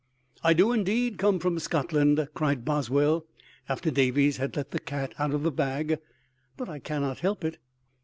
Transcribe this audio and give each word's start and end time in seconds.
"I 0.43 0.53
do, 0.53 0.71
indeed, 0.73 1.19
come 1.19 1.37
from 1.37 1.59
Scotland," 1.59 2.27
cried 2.33 2.65
Boswell, 2.65 3.27
after 3.69 3.91
Davies 3.91 4.37
had 4.37 4.55
let 4.55 4.71
the 4.71 4.79
cat 4.79 5.13
out 5.19 5.31
of 5.31 5.43
the 5.43 5.51
bag; 5.51 5.99
"but 6.57 6.67
I 6.67 6.79
cannot 6.79 7.19
help 7.19 7.43
it." 7.43 7.59